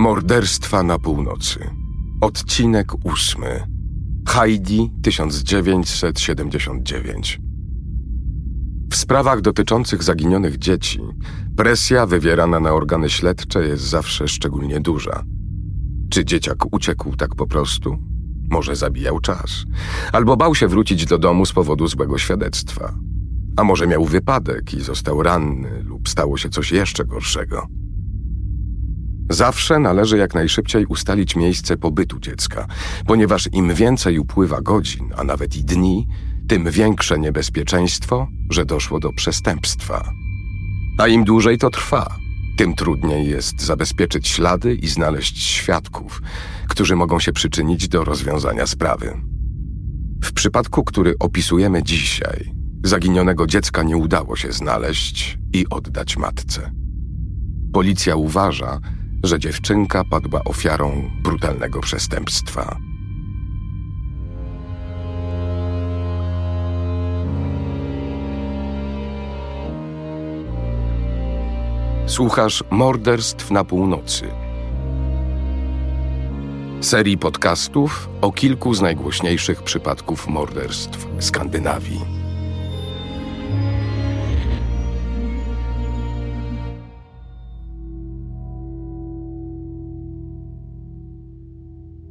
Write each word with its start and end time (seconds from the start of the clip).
Morderstwa 0.00 0.82
na 0.82 0.98
północy. 0.98 1.70
Odcinek 2.20 2.92
ósmy. 3.04 3.66
Heidi 4.28 4.90
1979. 5.02 7.40
W 8.90 8.96
sprawach 8.96 9.40
dotyczących 9.40 10.02
zaginionych 10.02 10.58
dzieci 10.58 11.00
presja 11.56 12.06
wywierana 12.06 12.60
na 12.60 12.72
organy 12.72 13.10
śledcze 13.10 13.64
jest 13.64 13.82
zawsze 13.82 14.28
szczególnie 14.28 14.80
duża. 14.80 15.24
Czy 16.10 16.24
dzieciak 16.24 16.74
uciekł 16.74 17.16
tak 17.16 17.34
po 17.34 17.46
prostu? 17.46 17.98
Może 18.50 18.76
zabijał 18.76 19.20
czas, 19.20 19.64
albo 20.12 20.36
bał 20.36 20.54
się 20.54 20.68
wrócić 20.68 21.06
do 21.06 21.18
domu 21.18 21.46
z 21.46 21.52
powodu 21.52 21.88
złego 21.88 22.18
świadectwa. 22.18 22.94
A 23.56 23.64
może 23.64 23.86
miał 23.86 24.04
wypadek 24.04 24.74
i 24.74 24.80
został 24.80 25.22
ranny, 25.22 25.82
lub 25.82 26.08
stało 26.08 26.36
się 26.36 26.48
coś 26.48 26.72
jeszcze 26.72 27.04
gorszego. 27.04 27.66
Zawsze 29.30 29.78
należy 29.78 30.18
jak 30.18 30.34
najszybciej 30.34 30.86
ustalić 30.86 31.36
miejsce 31.36 31.76
pobytu 31.76 32.20
dziecka, 32.20 32.66
ponieważ 33.06 33.48
im 33.52 33.74
więcej 33.74 34.18
upływa 34.18 34.60
godzin, 34.60 35.10
a 35.16 35.24
nawet 35.24 35.56
i 35.56 35.64
dni, 35.64 36.06
tym 36.48 36.70
większe 36.70 37.18
niebezpieczeństwo, 37.18 38.28
że 38.50 38.64
doszło 38.64 39.00
do 39.00 39.12
przestępstwa. 39.12 40.12
A 40.98 41.08
im 41.08 41.24
dłużej 41.24 41.58
to 41.58 41.70
trwa, 41.70 42.16
tym 42.56 42.74
trudniej 42.74 43.28
jest 43.28 43.62
zabezpieczyć 43.62 44.28
ślady 44.28 44.74
i 44.74 44.88
znaleźć 44.88 45.42
świadków, 45.42 46.22
którzy 46.68 46.96
mogą 46.96 47.20
się 47.20 47.32
przyczynić 47.32 47.88
do 47.88 48.04
rozwiązania 48.04 48.66
sprawy. 48.66 49.20
W 50.24 50.32
przypadku, 50.32 50.84
który 50.84 51.14
opisujemy 51.18 51.82
dzisiaj, 51.82 52.52
zaginionego 52.84 53.46
dziecka 53.46 53.82
nie 53.82 53.96
udało 53.96 54.36
się 54.36 54.52
znaleźć 54.52 55.38
i 55.52 55.66
oddać 55.70 56.16
matce. 56.16 56.72
Policja 57.72 58.16
uważa, 58.16 58.80
że 59.22 59.38
dziewczynka 59.38 60.04
padła 60.04 60.44
ofiarą 60.44 61.10
brutalnego 61.22 61.80
przestępstwa. 61.80 62.76
Słuchasz 72.06 72.64
Morderstw 72.70 73.50
na 73.50 73.64
północy. 73.64 74.26
Serii 76.80 77.18
podcastów 77.18 78.08
o 78.20 78.32
kilku 78.32 78.74
z 78.74 78.80
najgłośniejszych 78.80 79.62
przypadków 79.62 80.28
morderstw 80.28 81.06
Skandynawii. 81.18 82.19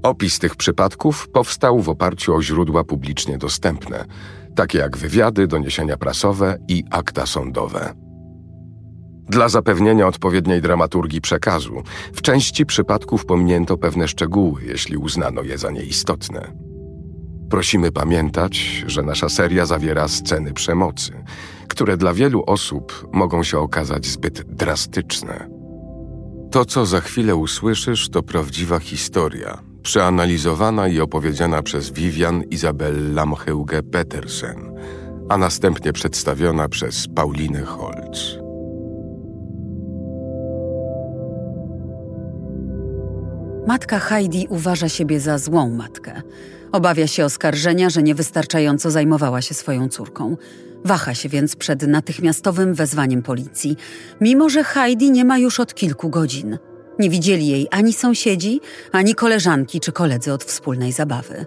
Opis 0.09 0.39
tych 0.39 0.55
przypadków 0.55 1.27
powstał 1.29 1.79
w 1.79 1.89
oparciu 1.89 2.35
o 2.35 2.41
źródła 2.41 2.83
publicznie 2.83 3.37
dostępne, 3.37 4.05
takie 4.55 4.77
jak 4.77 4.97
wywiady, 4.97 5.47
doniesienia 5.47 5.97
prasowe 5.97 6.57
i 6.67 6.83
akta 6.91 7.25
sądowe. 7.25 7.93
Dla 9.29 9.49
zapewnienia 9.49 10.07
odpowiedniej 10.07 10.61
dramaturgii 10.61 11.21
przekazu, 11.21 11.83
w 12.13 12.21
części 12.21 12.65
przypadków 12.65 13.25
pominięto 13.25 13.77
pewne 13.77 14.07
szczegóły, 14.07 14.63
jeśli 14.63 14.97
uznano 14.97 15.41
je 15.41 15.57
za 15.57 15.71
nieistotne. 15.71 16.53
Prosimy 17.49 17.91
pamiętać, 17.91 18.83
że 18.87 19.01
nasza 19.03 19.29
seria 19.29 19.65
zawiera 19.65 20.07
sceny 20.07 20.53
przemocy, 20.53 21.23
które 21.67 21.97
dla 21.97 22.13
wielu 22.13 22.43
osób 22.47 23.07
mogą 23.13 23.43
się 23.43 23.59
okazać 23.59 24.05
zbyt 24.05 24.55
drastyczne. 24.55 25.49
To, 26.51 26.65
co 26.65 26.85
za 26.85 27.01
chwilę 27.01 27.35
usłyszysz, 27.35 28.09
to 28.09 28.23
prawdziwa 28.23 28.79
historia, 28.79 29.68
przeanalizowana 29.83 30.87
i 30.87 30.99
opowiedziana 30.99 31.63
przez 31.63 31.91
Vivian 31.91 32.43
Izabella 32.43 33.25
Mcheuge 33.25 33.83
Petersen, 33.83 34.75
a 35.29 35.37
następnie 35.37 35.93
przedstawiona 35.93 36.69
przez 36.69 37.07
Paulinę 37.07 37.61
Holz. 37.61 38.39
Matka 43.67 43.99
Heidi 43.99 44.47
uważa 44.49 44.89
siebie 44.89 45.19
za 45.19 45.37
złą 45.37 45.69
matkę. 45.69 46.21
Obawia 46.71 47.07
się 47.07 47.25
oskarżenia, 47.25 47.89
że 47.89 48.03
niewystarczająco 48.03 48.91
zajmowała 48.91 49.41
się 49.41 49.53
swoją 49.53 49.89
córką. 49.89 50.37
Waha 50.85 51.13
się 51.13 51.29
więc 51.29 51.55
przed 51.55 51.81
natychmiastowym 51.81 52.73
wezwaniem 52.73 53.21
policji, 53.21 53.77
mimo 54.21 54.49
że 54.49 54.63
Heidi 54.63 55.11
nie 55.11 55.25
ma 55.25 55.37
już 55.37 55.59
od 55.59 55.73
kilku 55.73 56.09
godzin. 56.09 56.57
Nie 56.99 57.09
widzieli 57.09 57.47
jej 57.47 57.67
ani 57.71 57.93
sąsiedzi, 57.93 58.61
ani 58.91 59.15
koleżanki 59.15 59.79
czy 59.79 59.91
koledzy 59.91 60.33
od 60.33 60.43
wspólnej 60.43 60.91
zabawy. 60.91 61.45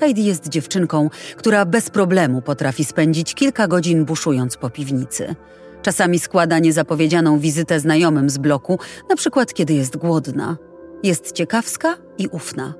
Heidi 0.00 0.24
jest 0.24 0.48
dziewczynką, 0.48 1.10
która 1.36 1.64
bez 1.64 1.90
problemu 1.90 2.42
potrafi 2.42 2.84
spędzić 2.84 3.34
kilka 3.34 3.68
godzin 3.68 4.04
buszując 4.04 4.56
po 4.56 4.70
piwnicy. 4.70 5.34
Czasami 5.82 6.18
składa 6.18 6.58
niezapowiedzianą 6.58 7.38
wizytę 7.38 7.80
znajomym 7.80 8.30
z 8.30 8.38
bloku, 8.38 8.78
na 9.08 9.16
przykład 9.16 9.54
kiedy 9.54 9.74
jest 9.74 9.96
głodna. 9.96 10.56
Jest 11.02 11.32
ciekawska 11.32 11.96
i 12.18 12.28
ufna. 12.28 12.74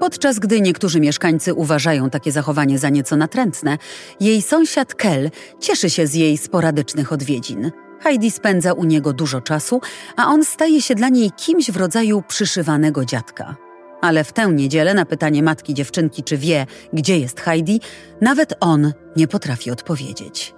Podczas 0.00 0.38
gdy 0.38 0.60
niektórzy 0.60 1.00
mieszkańcy 1.00 1.54
uważają 1.54 2.10
takie 2.10 2.32
zachowanie 2.32 2.78
za 2.78 2.88
nieco 2.88 3.16
natrętne, 3.16 3.78
jej 4.20 4.42
sąsiad 4.42 4.94
Kel 4.94 5.30
cieszy 5.60 5.90
się 5.90 6.06
z 6.06 6.14
jej 6.14 6.38
sporadycznych 6.38 7.12
odwiedzin. 7.12 7.70
Heidi 8.00 8.30
spędza 8.30 8.72
u 8.72 8.84
niego 8.84 9.12
dużo 9.12 9.40
czasu, 9.40 9.80
a 10.16 10.26
on 10.26 10.44
staje 10.44 10.82
się 10.82 10.94
dla 10.94 11.08
niej 11.08 11.30
kimś 11.30 11.70
w 11.70 11.76
rodzaju 11.76 12.22
przyszywanego 12.28 13.04
dziadka. 13.04 13.56
Ale 14.00 14.24
w 14.24 14.32
tę 14.32 14.52
niedzielę 14.52 14.94
na 14.94 15.04
pytanie 15.04 15.42
matki 15.42 15.74
dziewczynki, 15.74 16.22
czy 16.22 16.36
wie, 16.36 16.66
gdzie 16.92 17.18
jest 17.18 17.40
Heidi, 17.40 17.80
nawet 18.20 18.54
on 18.60 18.92
nie 19.16 19.28
potrafi 19.28 19.70
odpowiedzieć. 19.70 20.54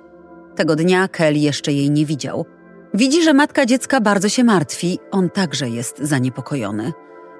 Tego 0.56 0.76
dnia 0.76 1.08
Kel 1.08 1.36
jeszcze 1.36 1.72
jej 1.72 1.90
nie 1.90 2.06
widział. 2.06 2.46
Widzi, 2.94 3.22
że 3.22 3.34
matka 3.34 3.66
dziecka 3.66 4.00
bardzo 4.00 4.28
się 4.28 4.44
martwi, 4.44 4.98
on 5.10 5.30
także 5.30 5.68
jest 5.68 5.98
zaniepokojony. 5.98 6.92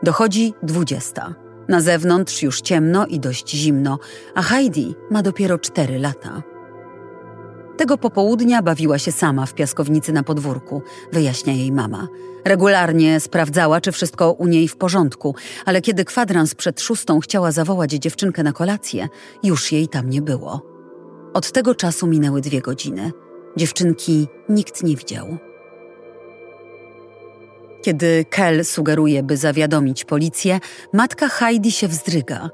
Dochodzi 0.02 0.54
dwudziesta. 0.62 1.34
Na 1.68 1.80
zewnątrz 1.80 2.42
już 2.42 2.60
ciemno 2.60 3.06
i 3.06 3.20
dość 3.20 3.50
zimno, 3.50 3.98
a 4.34 4.42
Heidi 4.42 4.94
ma 5.10 5.22
dopiero 5.22 5.58
cztery 5.58 5.98
lata. 5.98 6.51
Tego 7.76 7.98
popołudnia 7.98 8.62
bawiła 8.62 8.98
się 8.98 9.12
sama 9.12 9.46
w 9.46 9.54
piaskownicy 9.54 10.12
na 10.12 10.22
podwórku, 10.22 10.82
wyjaśnia 11.12 11.52
jej 11.52 11.72
mama. 11.72 12.08
Regularnie 12.44 13.20
sprawdzała, 13.20 13.80
czy 13.80 13.92
wszystko 13.92 14.32
u 14.32 14.46
niej 14.46 14.68
w 14.68 14.76
porządku, 14.76 15.34
ale 15.64 15.80
kiedy 15.80 16.04
kwadrans 16.04 16.54
przed 16.54 16.80
szóstą 16.80 17.20
chciała 17.20 17.52
zawołać 17.52 17.90
dziewczynkę 17.90 18.42
na 18.42 18.52
kolację, 18.52 19.08
już 19.42 19.72
jej 19.72 19.88
tam 19.88 20.10
nie 20.10 20.22
było. 20.22 20.62
Od 21.34 21.52
tego 21.52 21.74
czasu 21.74 22.06
minęły 22.06 22.40
dwie 22.40 22.60
godziny. 22.60 23.12
Dziewczynki 23.56 24.28
nikt 24.48 24.82
nie 24.82 24.96
widział. 24.96 25.36
Kiedy 27.82 28.24
Kel 28.30 28.64
sugeruje, 28.64 29.22
by 29.22 29.36
zawiadomić 29.36 30.04
policję, 30.04 30.60
matka 30.92 31.28
Heidi 31.28 31.72
się 31.72 31.88
wzdryga. 31.88 32.50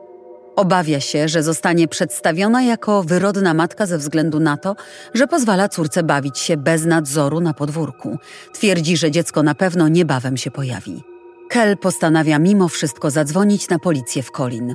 Obawia 0.59 1.01
się, 1.01 1.29
że 1.29 1.43
zostanie 1.43 1.89
przedstawiona 1.89 2.63
jako 2.63 3.03
wyrodna 3.03 3.55
matka 3.55 3.87
ze 3.87 3.99
względu 3.99 4.41
na 4.41 4.57
to, 4.57 4.77
że 5.15 5.27
pozwala 5.27 5.69
córce 5.69 6.03
bawić 6.03 6.39
się 6.39 6.57
bez 6.57 6.85
nadzoru 6.85 7.41
na 7.41 7.55
podwórku. 7.55 8.19
Twierdzi, 8.53 8.97
że 8.97 9.11
dziecko 9.11 9.43
na 9.43 9.55
pewno 9.55 9.89
niebawem 9.89 10.37
się 10.37 10.51
pojawi. 10.51 11.03
Kel 11.49 11.77
postanawia 11.77 12.39
mimo 12.39 12.69
wszystko 12.69 13.11
zadzwonić 13.11 13.69
na 13.69 13.79
policję 13.79 14.23
w 14.23 14.31
Colin. 14.31 14.75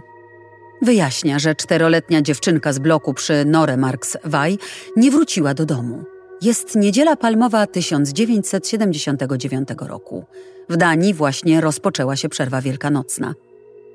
Wyjaśnia, 0.82 1.40
że 1.40 1.56
czteroletnia 1.56 2.22
dziewczynka 2.22 2.74
z 2.74 2.80
bloku 2.80 3.14
przy 3.14 3.46
Noremarks 3.46 4.18
Waj 4.24 4.58
nie 4.96 5.12
wróciła 5.12 5.54
do 5.54 5.66
domu. 5.66 6.04
Jest 6.42 6.76
niedziela 6.76 7.16
palmowa 7.16 7.68
1979 7.68 9.70
roku. 9.80 10.26
W 10.70 10.78
Danii 10.78 11.14
właśnie 11.14 11.62
rozpoczęła 11.62 12.16
się 12.16 12.30
przerwa 12.30 12.62
wielkanocna. 12.62 13.34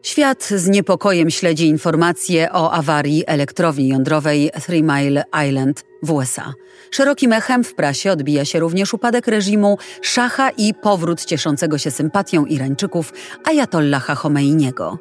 Świat 0.03 0.45
z 0.45 0.69
niepokojem 0.69 1.31
śledzi 1.31 1.67
informacje 1.67 2.53
o 2.53 2.73
awarii 2.73 3.25
elektrowni 3.27 3.89
jądrowej 3.89 4.51
Three 4.67 4.83
Mile 4.83 5.25
Island 5.49 5.85
w 6.03 6.13
USA. 6.13 6.55
Szerokim 6.91 7.33
echem 7.33 7.65
w 7.65 7.75
prasie 7.75 8.13
odbija 8.13 8.45
się 8.45 8.61
również 8.61 8.95
upadek 8.95 9.27
reżimu 9.27 9.79
Szacha 10.03 10.51
i 10.51 10.75
powrót 10.75 11.25
cieszącego 11.25 11.79
się 11.79 11.91
sympatią 11.91 12.45
Irańczyków 12.45 13.13
Ayatollaha 13.45 14.15
Khomeiniego. 14.15 14.99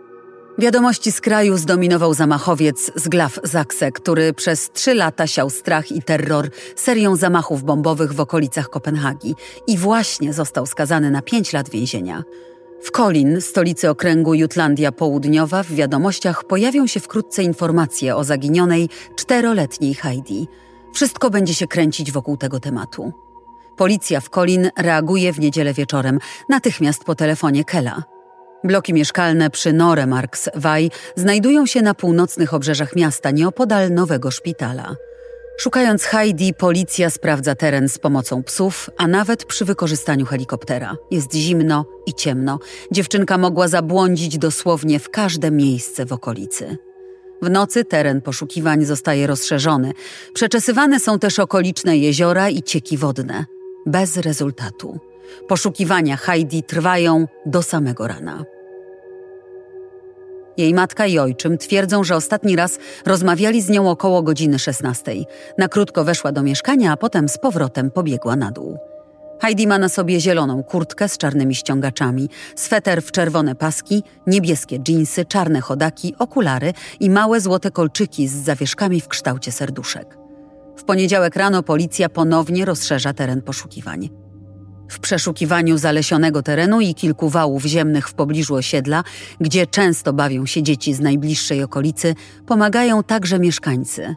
Wiadomości 0.58 1.12
z 1.12 1.22
kraju 1.22 1.58
zdominował 1.58 2.14
zamachowiec 2.14 2.92
z 2.96 3.08
Glaw 3.08 3.40
Zakse, 3.44 3.92
który 3.92 4.34
przez 4.34 4.72
trzy 4.72 4.94
lata 4.94 5.28
siał 5.28 5.50
strach 5.50 5.92
i 5.92 6.02
terror 6.02 6.50
serią 6.76 7.16
zamachów 7.16 7.64
bombowych 7.64 8.14
w 8.14 8.20
okolicach 8.20 8.70
Kopenhagi 8.70 9.36
i 9.68 9.78
właśnie 9.78 10.34
został 10.34 10.66
skazany 10.66 11.12
na 11.12 11.22
pięć 11.22 11.54
lat 11.54 11.70
więzienia. 11.70 12.24
W 12.82 12.92
Kolin, 12.92 13.42
stolicy 13.42 13.90
okręgu 13.90 14.34
Jutlandia 14.34 14.92
Południowa, 14.92 15.64
w 15.64 15.72
wiadomościach 15.72 16.44
pojawią 16.44 16.88
się 16.88 17.00
wkrótce 17.00 17.44
informacje 17.44 18.16
o 18.16 18.24
zaginionej 18.24 18.90
czteroletniej 19.16 19.94
Heidi. 19.94 20.48
Wszystko 20.94 21.30
będzie 21.30 21.54
się 21.54 21.68
kręcić 21.68 22.12
wokół 22.12 22.38
tego 22.38 22.60
tematu. 22.60 23.14
Policja 23.78 24.20
w 24.20 24.30
Colin 24.30 24.70
reaguje 24.78 25.34
w 25.34 25.40
niedzielę 25.40 25.74
wieczorem, 25.74 26.20
natychmiast 26.50 27.04
po 27.04 27.16
telefonie 27.16 27.64
Kela. 27.64 28.04
Bloki 28.64 28.94
mieszkalne 28.94 29.50
przy 29.50 29.74
Noremarks 29.74 30.50
Waj 30.56 30.92
znajdują 31.16 31.66
się 31.66 31.82
na 31.82 31.94
północnych 31.94 32.54
obrzeżach 32.54 32.96
miasta, 32.96 33.32
nieopodal 33.32 33.92
nowego 33.92 34.32
szpitala. 34.32 34.96
Szukając 35.60 36.04
Heidi, 36.04 36.54
policja 36.54 37.10
sprawdza 37.10 37.56
teren 37.56 37.90
z 37.90 37.98
pomocą 37.98 38.44
psów, 38.44 38.90
a 38.98 39.08
nawet 39.08 39.46
przy 39.46 39.66
wykorzystaniu 39.66 40.26
helikoptera. 40.26 40.98
Jest 41.12 41.34
zimno 41.34 41.86
i 42.06 42.14
ciemno. 42.14 42.60
Dziewczynka 42.92 43.38
mogła 43.38 43.68
zabłądzić 43.68 44.38
dosłownie 44.38 45.00
w 45.00 45.10
każde 45.10 45.52
miejsce 45.52 46.06
w 46.06 46.14
okolicy. 46.14 46.78
W 47.42 47.50
nocy 47.50 47.86
teren 47.86 48.22
poszukiwań 48.22 48.86
zostaje 48.86 49.28
rozszerzony. 49.28 49.94
Przeczesywane 50.34 51.00
są 51.00 51.20
też 51.20 51.40
okoliczne 51.40 51.98
jeziora 51.98 52.50
i 52.50 52.64
cieki 52.64 52.98
wodne. 52.98 53.46
Bez 53.86 54.18
rezultatu. 54.18 55.00
Poszukiwania 55.48 56.18
Heidi 56.18 56.64
trwają 56.64 57.28
do 57.46 57.64
samego 57.64 58.08
rana. 58.08 58.46
Jej 60.58 60.74
matka 60.74 61.06
i 61.06 61.20
ojczym 61.20 61.58
twierdzą, 61.58 62.04
że 62.04 62.16
ostatni 62.16 62.56
raz 62.56 62.80
rozmawiali 63.06 63.62
z 63.62 63.70
nią 63.70 63.90
około 63.90 64.24
godziny 64.24 64.60
16. 64.60 65.12
Na 65.58 65.68
krótko 65.68 66.04
weszła 66.04 66.32
do 66.32 66.44
mieszkania, 66.44 66.92
a 66.92 66.98
potem 66.98 67.30
z 67.30 67.38
powrotem 67.38 67.92
pobiegła 67.92 68.36
na 68.36 68.52
dół. 68.52 68.78
Heidi 69.42 69.68
ma 69.68 69.80
na 69.80 69.90
sobie 69.90 70.20
zieloną 70.20 70.64
kurtkę 70.64 71.10
z 71.10 71.18
czarnymi 71.18 71.56
ściągaczami, 71.56 72.30
sweter 72.56 73.02
w 73.02 73.12
czerwone 73.12 73.56
paski, 73.56 74.04
niebieskie 74.28 74.80
dżinsy, 74.80 75.26
czarne 75.26 75.62
chodaki, 75.62 76.16
okulary 76.20 76.74
i 77.00 77.10
małe 77.10 77.42
złote 77.42 77.72
kolczyki 77.72 78.28
z 78.28 78.34
zawieszkami 78.34 79.02
w 79.02 79.08
kształcie 79.08 79.52
serduszek. 79.52 80.18
W 80.78 80.84
poniedziałek 80.84 81.36
rano 81.36 81.64
policja 81.64 82.10
ponownie 82.10 82.66
rozszerza 82.66 83.14
teren 83.14 83.42
poszukiwań. 83.42 84.27
W 84.90 85.00
przeszukiwaniu 85.00 85.78
zalesionego 85.78 86.44
terenu 86.44 86.82
i 86.82 86.96
kilku 86.96 87.30
wałów 87.30 87.66
ziemnych 87.66 88.10
w 88.10 88.14
pobliżu 88.14 88.56
osiedla, 88.56 89.04
gdzie 89.42 89.68
często 89.68 90.14
bawią 90.14 90.46
się 90.46 90.64
dzieci 90.64 90.94
z 90.94 91.00
najbliższej 91.00 91.64
okolicy, 91.64 92.16
pomagają 92.46 93.04
także 93.04 93.40
mieszkańcy. 93.40 94.16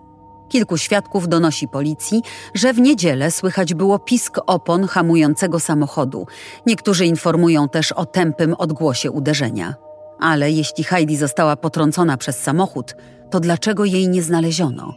Kilku 0.49 0.77
świadków 0.77 1.29
donosi 1.29 1.69
policji, 1.69 2.23
że 2.55 2.73
w 2.73 2.81
niedzielę 2.81 3.31
słychać 3.31 3.75
było 3.75 3.99
pisk 3.99 4.37
opon 4.47 4.87
hamującego 4.87 5.61
samochodu. 5.61 6.27
Niektórzy 6.67 7.07
informują 7.07 7.69
też 7.69 7.93
o 7.93 8.07
tępym 8.07 8.55
odgłosie 8.55 9.11
uderzenia. 9.11 9.75
Ale 10.21 10.51
jeśli 10.51 10.85
Heidi 10.85 11.17
została 11.17 11.57
potrącona 11.57 12.17
przez 12.17 12.39
samochód, 12.39 12.95
to 13.31 13.41
dlaczego 13.41 13.85
jej 13.85 14.09
nie 14.09 14.23
znaleziono? 14.23 14.95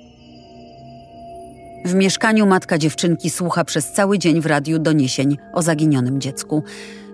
W 1.85 1.93
mieszkaniu 1.93 2.45
matka 2.45 2.77
dziewczynki 2.77 3.29
słucha 3.29 3.65
przez 3.65 3.91
cały 3.91 4.19
dzień 4.19 4.41
w 4.41 4.45
radiu 4.45 4.79
doniesień 4.79 5.37
o 5.53 5.61
zaginionym 5.61 6.21
dziecku. 6.21 6.63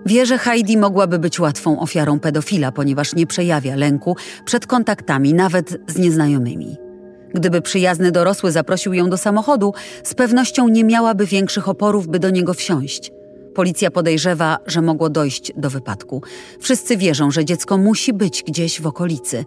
Wie, 0.06 0.26
że 0.26 0.38
Heidi 0.38 0.76
mogłaby 0.76 1.18
być 1.18 1.40
łatwą 1.40 1.80
ofiarą 1.80 2.20
pedofila, 2.20 2.72
ponieważ 2.72 3.14
nie 3.14 3.26
przejawia 3.26 3.76
lęku 3.76 4.16
przed 4.44 4.66
kontaktami, 4.66 5.34
nawet 5.34 5.78
z 5.88 5.98
nieznajomymi. 5.98 6.76
Gdyby 7.34 7.62
przyjazny 7.62 8.12
dorosły 8.12 8.52
zaprosił 8.52 8.92
ją 8.92 9.10
do 9.10 9.16
samochodu, 9.16 9.74
z 10.04 10.14
pewnością 10.14 10.68
nie 10.68 10.84
miałaby 10.84 11.26
większych 11.26 11.68
oporów, 11.68 12.08
by 12.08 12.18
do 12.18 12.30
niego 12.30 12.54
wsiąść. 12.54 13.12
Policja 13.54 13.90
podejrzewa, 13.90 14.58
że 14.66 14.82
mogło 14.82 15.10
dojść 15.10 15.52
do 15.56 15.70
wypadku. 15.70 16.22
Wszyscy 16.60 16.96
wierzą, 16.96 17.30
że 17.30 17.44
dziecko 17.44 17.78
musi 17.78 18.12
być 18.12 18.42
gdzieś 18.42 18.80
w 18.80 18.86
okolicy. 18.86 19.44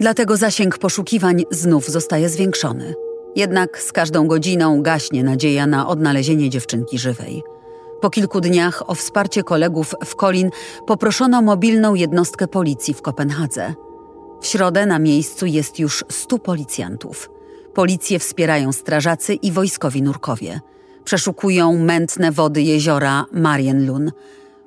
Dlatego 0.00 0.36
zasięg 0.36 0.78
poszukiwań 0.78 1.44
znów 1.50 1.88
zostaje 1.88 2.28
zwiększony. 2.28 2.94
Jednak 3.36 3.82
z 3.82 3.92
każdą 3.92 4.26
godziną 4.26 4.82
gaśnie 4.82 5.24
nadzieja 5.24 5.66
na 5.66 5.88
odnalezienie 5.88 6.50
dziewczynki 6.50 6.98
żywej. 6.98 7.42
Po 8.00 8.10
kilku 8.10 8.40
dniach 8.40 8.90
o 8.90 8.94
wsparcie 8.94 9.42
kolegów 9.42 9.94
w 10.04 10.16
Kolin 10.16 10.50
poproszono 10.86 11.42
mobilną 11.42 11.94
jednostkę 11.94 12.48
policji 12.48 12.94
w 12.94 13.02
Kopenhadze. 13.02 13.74
W 14.40 14.46
środę 14.46 14.86
na 14.86 14.98
miejscu 14.98 15.46
jest 15.46 15.78
już 15.78 16.04
stu 16.10 16.38
policjantów. 16.38 17.30
Policję 17.74 18.18
wspierają 18.18 18.72
strażacy 18.72 19.34
i 19.34 19.52
wojskowi 19.52 20.02
nurkowie. 20.02 20.60
Przeszukują 21.04 21.78
mętne 21.78 22.32
wody 22.32 22.62
jeziora 22.62 23.24
Marienlun. 23.32 24.12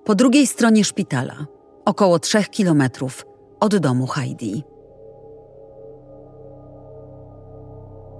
Po 0.03 0.15
drugiej 0.15 0.47
stronie 0.47 0.83
szpitala, 0.83 1.45
około 1.85 2.19
trzech 2.19 2.49
kilometrów 2.49 3.25
od 3.59 3.75
domu 3.77 4.07
Heidi. 4.07 4.63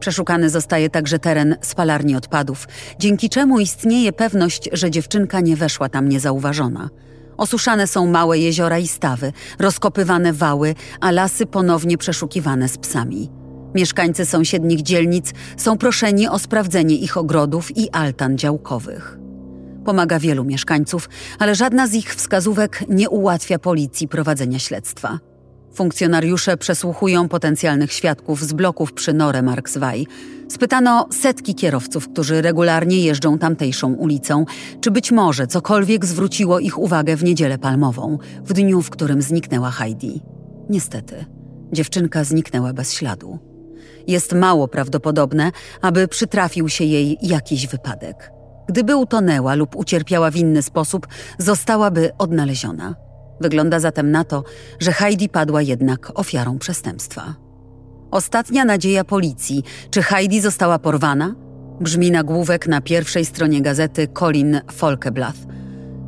Przeszukany 0.06 0.50
zostaje 0.50 0.90
także 0.90 1.20
teren 1.20 1.56
spalarni 1.62 2.16
odpadów, 2.16 2.68
dzięki 3.00 3.30
czemu 3.30 3.60
istnieje 3.60 4.14
pewność, 4.14 4.70
że 4.74 4.92
dziewczynka 4.92 5.40
nie 5.40 5.56
weszła 5.56 5.90
tam 5.90 6.10
niezauważona. 6.10 6.90
Osuszane 7.38 7.88
są 7.88 8.08
małe 8.08 8.40
jeziora 8.40 8.80
i 8.80 8.88
stawy, 8.88 9.34
rozkopywane 9.60 10.34
wały, 10.34 10.76
a 11.00 11.12
lasy 11.12 11.46
ponownie 11.46 11.98
przeszukiwane 11.98 12.70
z 12.70 12.78
psami. 12.78 13.30
Mieszkańcy 13.76 14.26
sąsiednich 14.26 14.82
dzielnic 14.82 15.32
są 15.58 15.78
proszeni 15.78 16.28
o 16.28 16.40
sprawdzenie 16.40 16.96
ich 16.96 17.18
ogrodów 17.18 17.78
i 17.78 17.90
altan 17.90 18.38
działkowych. 18.38 19.18
Pomaga 19.86 20.20
wielu 20.20 20.44
mieszkańców, 20.44 21.10
ale 21.40 21.56
żadna 21.56 21.88
z 21.88 21.94
ich 21.94 22.16
wskazówek 22.16 22.84
nie 22.90 23.10
ułatwia 23.10 23.60
policji 23.60 24.08
prowadzenia 24.08 24.60
śledztwa. 24.60 25.20
Funkcjonariusze 25.76 26.58
przesłuchują 26.58 27.30
potencjalnych 27.30 27.94
świadków 27.94 28.44
z 28.44 28.54
bloków 28.54 28.94
przy 28.94 29.14
Nore 29.14 29.42
Markswaj. 29.42 30.08
Spytano 30.50 31.08
setki 31.12 31.56
kierowców, 31.56 32.10
którzy 32.10 32.42
regularnie 32.42 33.00
jeżdżą 33.00 33.38
tamtejszą 33.38 33.94
ulicą, 33.94 34.46
czy 34.82 34.92
być 34.92 35.12
może 35.12 35.48
cokolwiek 35.48 36.06
zwróciło 36.06 36.60
ich 36.60 36.80
uwagę 36.80 37.16
w 37.16 37.24
niedzielę 37.24 37.58
palmową, 37.58 38.18
w 38.44 38.54
dniu, 38.54 38.82
w 38.82 38.90
którym 38.90 39.22
zniknęła 39.22 39.72
Heidi. 39.72 40.22
Niestety, 40.70 41.26
dziewczynka 41.72 42.24
zniknęła 42.24 42.74
bez 42.74 42.94
śladu. 42.94 43.40
Jest 44.08 44.34
mało 44.34 44.68
prawdopodobne, 44.68 45.52
aby 45.82 46.08
przytrafił 46.08 46.70
się 46.70 46.84
jej 46.84 47.18
jakiś 47.22 47.68
wypadek. 47.68 48.32
Gdyby 48.68 48.96
utonęła 48.96 49.56
lub 49.56 49.76
ucierpiała 49.76 50.32
w 50.32 50.36
inny 50.36 50.62
sposób, 50.62 51.08
zostałaby 51.38 52.12
odnaleziona. 52.18 53.05
Wygląda 53.42 53.80
zatem 53.80 54.12
na 54.12 54.24
to, 54.24 54.44
że 54.80 54.92
Heidi 54.92 55.30
padła 55.30 55.62
jednak 55.62 56.12
ofiarą 56.16 56.60
przestępstwa. 56.60 57.36
Ostatnia 58.12 58.66
nadzieja 58.66 59.04
policji, 59.04 59.64
czy 59.90 60.02
Heidi 60.02 60.42
została 60.42 60.80
porwana? 60.80 61.36
Brzmi 61.82 62.12
nagłówek 62.12 62.68
na 62.68 62.82
pierwszej 62.82 63.26
stronie 63.26 63.62
gazety 63.62 64.08
Colin 64.08 64.62
Folkeblath. 64.72 65.40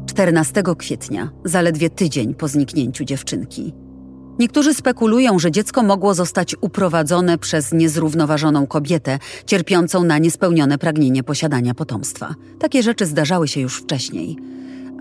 14 0.06 0.64
kwietnia, 0.78 1.30
zaledwie 1.46 1.90
tydzień 1.90 2.34
po 2.34 2.48
zniknięciu 2.48 3.04
dziewczynki. 3.04 3.74
Niektórzy 4.40 4.74
spekulują, 4.74 5.40
że 5.40 5.52
dziecko 5.52 5.84
mogło 5.84 6.14
zostać 6.14 6.56
uprowadzone 6.62 7.38
przez 7.38 7.72
niezrównoważoną 7.72 8.68
kobietę, 8.68 9.20
cierpiącą 9.46 10.04
na 10.04 10.18
niespełnione 10.18 10.78
pragnienie 10.78 11.24
posiadania 11.24 11.74
potomstwa. 11.74 12.36
Takie 12.60 12.84
rzeczy 12.84 13.06
zdarzały 13.06 13.48
się 13.48 13.62
już 13.62 13.82
wcześniej 13.82 14.38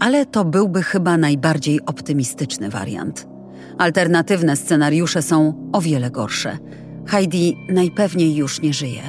ale 0.00 0.26
to 0.26 0.44
byłby 0.44 0.82
chyba 0.82 1.16
najbardziej 1.16 1.80
optymistyczny 1.86 2.70
wariant. 2.70 3.26
Alternatywne 3.78 4.56
scenariusze 4.56 5.22
są 5.22 5.70
o 5.72 5.80
wiele 5.80 6.10
gorsze. 6.10 6.58
Heidi 7.06 7.56
najpewniej 7.68 8.36
już 8.36 8.62
nie 8.62 8.72
żyje. 8.72 9.02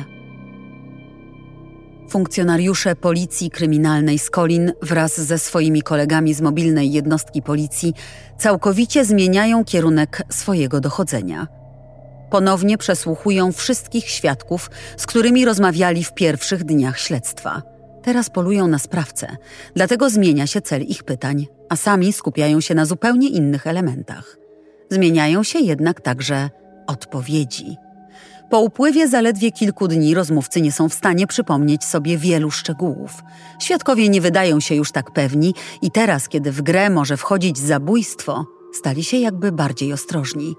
Funkcjonariusze 2.10 2.96
Policji 2.96 3.52
Kryminalnej 3.52 4.20
z 4.20 4.30
Kolin 4.30 4.72
wraz 4.82 5.22
ze 5.22 5.40
swoimi 5.40 5.82
kolegami 5.82 6.34
z 6.34 6.42
mobilnej 6.42 6.92
jednostki 6.92 7.42
policji 7.42 7.94
całkowicie 8.38 9.06
zmieniają 9.06 9.66
kierunek 9.66 10.24
swojego 10.30 10.82
dochodzenia. 10.82 11.48
Ponownie 12.30 12.78
przesłuchują 12.78 13.52
wszystkich 13.52 14.10
świadków, 14.10 14.72
z 14.98 15.06
którymi 15.06 15.46
rozmawiali 15.46 16.04
w 16.04 16.14
pierwszych 16.14 16.64
dniach 16.64 17.00
śledztwa– 17.00 17.62
Teraz 18.08 18.30
polują 18.30 18.68
na 18.68 18.80
sprawcę, 18.80 19.38
dlatego 19.76 20.10
zmienia 20.10 20.48
się 20.48 20.62
cel 20.62 20.82
ich 20.82 21.04
pytań, 21.04 21.48
a 21.70 21.76
sami 21.76 22.14
skupiają 22.14 22.62
się 22.62 22.76
na 22.76 22.86
zupełnie 22.86 23.30
innych 23.30 23.68
elementach. 23.68 24.38
Zmieniają 24.90 25.44
się 25.44 25.60
jednak 25.60 26.02
także 26.02 26.50
odpowiedzi. 26.88 27.76
Po 28.50 28.60
upływie 28.60 29.08
zaledwie 29.08 29.52
kilku 29.52 29.88
dni 29.88 30.14
rozmówcy 30.14 30.62
nie 30.62 30.72
są 30.72 30.90
w 30.90 30.94
stanie 30.94 31.28
przypomnieć 31.28 31.84
sobie 31.84 32.18
wielu 32.18 32.52
szczegółów. 32.52 33.12
Świadkowie 33.60 34.10
nie 34.10 34.22
wydają 34.22 34.60
się 34.60 34.76
już 34.76 34.92
tak 34.92 35.12
pewni 35.12 35.54
i 35.82 35.92
teraz, 35.92 36.30
kiedy 36.30 36.52
w 36.52 36.62
grę 36.62 36.90
może 36.90 37.18
wchodzić 37.18 37.58
zabójstwo, 37.58 38.46
stali 38.74 39.04
się 39.04 39.18
jakby 39.18 39.52
bardziej 39.52 39.94
ostrożni. 39.94 40.56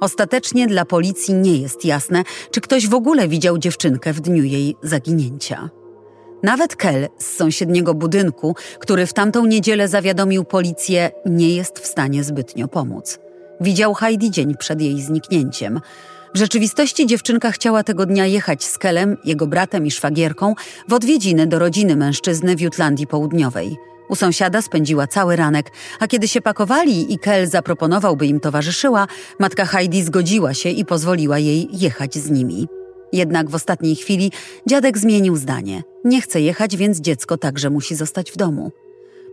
Ostatecznie 0.00 0.66
dla 0.66 0.84
policji 0.84 1.34
nie 1.34 1.56
jest 1.56 1.84
jasne, 1.84 2.22
czy 2.50 2.60
ktoś 2.60 2.88
w 2.88 2.94
ogóle 2.94 3.28
widział 3.28 3.58
dziewczynkę 3.58 4.12
w 4.12 4.20
dniu 4.20 4.44
jej 4.44 4.76
zaginięcia. 4.82 5.81
Nawet 6.42 6.76
Kel 6.76 7.08
z 7.18 7.36
sąsiedniego 7.36 7.94
budynku, 7.94 8.56
który 8.78 9.06
w 9.06 9.12
tamtą 9.12 9.46
niedzielę 9.46 9.88
zawiadomił 9.88 10.44
policję, 10.44 11.10
nie 11.26 11.56
jest 11.56 11.78
w 11.78 11.86
stanie 11.86 12.24
zbytnio 12.24 12.68
pomóc. 12.68 13.18
Widział 13.60 13.94
Heidi 13.94 14.30
dzień 14.30 14.56
przed 14.56 14.80
jej 14.80 15.02
zniknięciem. 15.02 15.80
W 16.34 16.38
rzeczywistości 16.38 17.06
dziewczynka 17.06 17.50
chciała 17.50 17.84
tego 17.84 18.06
dnia 18.06 18.26
jechać 18.26 18.64
z 18.64 18.78
Kelem, 18.78 19.16
jego 19.24 19.46
bratem 19.46 19.86
i 19.86 19.90
szwagierką 19.90 20.54
w 20.88 20.92
odwiedziny 20.92 21.46
do 21.46 21.58
rodziny 21.58 21.96
mężczyzny 21.96 22.56
w 22.56 22.60
Jutlandii 22.60 23.06
Południowej. 23.06 23.76
U 24.08 24.16
sąsiada 24.16 24.62
spędziła 24.62 25.06
cały 25.06 25.36
ranek, 25.36 25.70
a 26.00 26.06
kiedy 26.06 26.28
się 26.28 26.40
pakowali 26.40 27.12
i 27.12 27.18
Kel 27.18 27.46
zaproponował, 27.46 28.16
by 28.16 28.26
im 28.26 28.40
towarzyszyła, 28.40 29.06
matka 29.38 29.64
Heidi 29.64 30.02
zgodziła 30.02 30.54
się 30.54 30.68
i 30.68 30.84
pozwoliła 30.84 31.38
jej 31.38 31.68
jechać 31.72 32.14
z 32.14 32.30
nimi. 32.30 32.81
Jednak 33.12 33.50
w 33.50 33.54
ostatniej 33.54 33.96
chwili 33.96 34.32
dziadek 34.66 34.98
zmienił 34.98 35.36
zdanie. 35.36 35.82
Nie 36.04 36.20
chce 36.20 36.40
jechać, 36.40 36.76
więc 36.76 37.00
dziecko 37.00 37.38
także 37.38 37.70
musi 37.70 37.94
zostać 37.94 38.32
w 38.32 38.36
domu. 38.36 38.70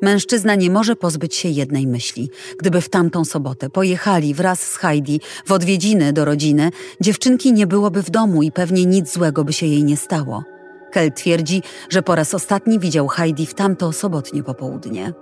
Mężczyzna 0.01 0.55
nie 0.55 0.69
może 0.69 0.95
pozbyć 0.95 1.35
się 1.35 1.49
jednej 1.49 1.87
myśli. 1.87 2.29
Gdyby 2.59 2.81
w 2.81 2.89
tamtą 2.89 3.25
sobotę 3.25 3.69
pojechali 3.69 4.33
wraz 4.33 4.61
z 4.61 4.75
Heidi 4.75 5.21
w 5.45 5.51
odwiedziny 5.51 6.13
do 6.13 6.25
rodziny, 6.25 6.71
dziewczynki 7.01 7.53
nie 7.53 7.67
byłoby 7.67 8.03
w 8.03 8.09
domu 8.09 8.43
i 8.43 8.51
pewnie 8.51 8.85
nic 8.85 9.13
złego 9.13 9.43
by 9.43 9.53
się 9.53 9.65
jej 9.65 9.83
nie 9.83 9.97
stało. 9.97 10.43
Kel 10.91 11.11
twierdzi, 11.11 11.61
że 11.89 12.01
po 12.01 12.15
raz 12.15 12.33
ostatni 12.33 12.79
widział 12.79 13.07
Heidi 13.07 13.45
w 13.45 13.53
tamto 13.53 13.91
sobotnie 13.91 14.43
popołudnie. 14.43 15.13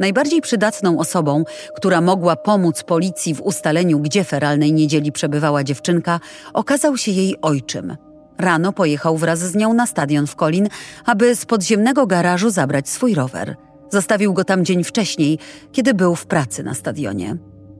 Najbardziej 0.00 0.40
przydatną 0.40 0.98
osobą, 0.98 1.44
która 1.74 2.00
mogła 2.00 2.36
pomóc 2.36 2.82
policji 2.82 3.34
w 3.34 3.40
ustaleniu, 3.40 4.00
gdzie 4.00 4.24
feralnej 4.24 4.72
niedzieli 4.72 5.12
przebywała 5.12 5.64
dziewczynka, 5.64 6.20
okazał 6.54 6.96
się 6.96 7.12
jej 7.12 7.40
ojczym. 7.42 7.96
Rano 8.38 8.72
pojechał 8.72 9.16
wraz 9.16 9.38
z 9.38 9.54
nią 9.54 9.74
na 9.74 9.86
stadion 9.86 10.26
w 10.26 10.36
Kolin, 10.36 10.68
aby 11.06 11.36
z 11.36 11.46
podziemnego 11.46 12.06
garażu 12.06 12.50
zabrać 12.50 12.88
swój 12.88 13.14
rower. 13.14 13.56
Zostawił 13.92 14.32
go 14.32 14.44
tam 14.44 14.64
dzień 14.64 14.84
wcześniej, 14.84 15.38
kiedy 15.72 15.94
był 15.94 16.14
w 16.14 16.26
pracy 16.26 16.62
na 16.62 16.74
stadionie. 16.74 17.36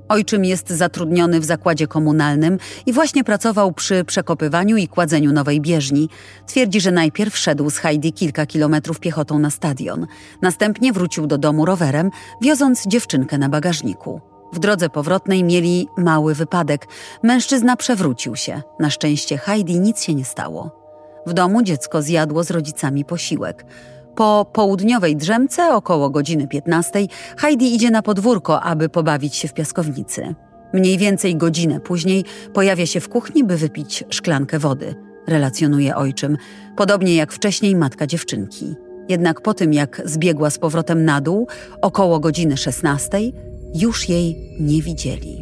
Ojczym 0.09 0.45
jest 0.45 0.71
zatrudniony 0.71 1.41
w 1.41 1.45
zakładzie 1.45 1.87
komunalnym 1.87 2.59
i 2.87 2.93
właśnie 2.93 3.25
pracował 3.25 3.73
przy 3.73 4.05
przekopywaniu 4.05 4.77
i 4.77 4.89
kładzeniu 4.89 5.33
nowej 5.33 5.61
bieżni. 5.61 6.09
Twierdzi, 6.47 6.81
że 6.81 6.91
najpierw 6.91 7.37
szedł 7.37 7.71
z 7.71 7.77
Heidi 7.77 8.13
kilka 8.13 8.47
kilometrów 8.47 9.01
piechotą 9.01 9.39
na 9.39 9.51
stadion. 9.51 10.07
Następnie 10.43 10.93
wrócił 10.93 11.27
do 11.27 11.39
domu 11.39 11.65
rowerem, 11.65 12.11
wioząc 12.43 12.87
dziewczynkę 12.87 13.39
na 13.39 13.49
bagażniku. 13.49 14.21
W 14.53 14.59
drodze 14.59 14.89
powrotnej 14.89 15.45
mieli 15.45 15.89
mały 15.97 16.35
wypadek. 16.35 16.87
Mężczyzna 17.23 17.77
przewrócił 17.77 18.37
się. 18.37 18.63
Na 18.81 18.91
szczęście 18.91 19.39
Heidi 19.39 19.81
nic 19.81 20.03
się 20.03 20.15
nie 20.15 20.25
stało. 20.25 20.71
W 21.27 21.33
domu 21.33 21.63
dziecko 21.63 22.03
zjadło 22.03 22.45
z 22.45 22.51
rodzicami 22.51 23.05
posiłek. 23.05 23.65
Po 24.19 24.47
południowej 24.53 25.17
drzemce, 25.17 25.75
około 25.75 26.11
godziny 26.11 26.49
15, 26.49 27.07
Heidi 27.37 27.75
idzie 27.75 27.91
na 27.91 28.03
podwórko, 28.03 28.61
aby 28.61 28.89
pobawić 28.89 29.37
się 29.37 29.49
w 29.49 29.55
piaskownicy. 29.55 30.35
Mniej 30.73 30.99
więcej 30.99 31.37
godzinę 31.37 31.81
później 31.81 32.25
pojawia 32.55 32.87
się 32.87 33.01
w 33.01 33.09
kuchni, 33.09 33.45
by 33.45 33.57
wypić 33.57 34.05
szklankę 34.11 34.59
wody, 34.59 34.95
relacjonuje 35.27 35.97
ojczym, 35.97 36.37
podobnie 36.77 37.15
jak 37.15 37.33
wcześniej 37.33 37.77
matka 37.77 38.07
dziewczynki. 38.07 38.75
Jednak 39.09 39.41
po 39.41 39.55
tym, 39.55 39.73
jak 39.73 40.03
zbiegła 40.05 40.51
z 40.51 40.59
powrotem 40.59 41.05
na 41.05 41.21
dół, 41.21 41.49
około 41.83 42.21
godziny 42.21 42.57
16, 42.57 43.19
już 43.75 44.09
jej 44.09 44.57
nie 44.61 44.83
widzieli. 44.83 45.38